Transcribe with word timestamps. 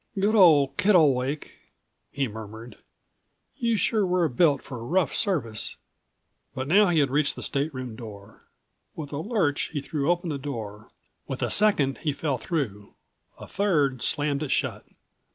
"Good 0.19 0.33
old 0.33 0.77
Kittlewake," 0.77 1.51
he 2.11 2.27
murmured, 2.27 2.79
"you198 3.61 3.77
sure 3.77 4.03
were 4.03 4.27
built 4.29 4.63
for 4.63 4.83
rough 4.83 5.13
service!" 5.13 5.75
But 6.55 6.67
now 6.67 6.87
he 6.87 6.97
had 6.97 7.11
reached 7.11 7.35
his 7.35 7.45
stateroom 7.45 7.95
door. 7.95 8.41
With 8.95 9.13
a 9.13 9.19
lurch 9.19 9.69
he 9.71 9.79
threw 9.79 10.09
open 10.09 10.29
the 10.29 10.39
door, 10.39 10.89
with 11.27 11.43
a 11.43 11.51
second 11.51 11.99
he 11.99 12.13
fell 12.13 12.39
through, 12.39 12.95
a 13.37 13.45
third 13.45 14.01
slammed 14.01 14.41
it 14.41 14.49
shut. 14.49 14.85